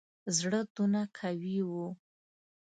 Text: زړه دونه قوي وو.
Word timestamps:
زړه 0.37 0.61
دونه 0.75 1.01
قوي 1.17 1.57
وو. 1.69 1.87